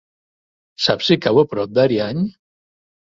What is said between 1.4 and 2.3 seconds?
a prop d'Ariany?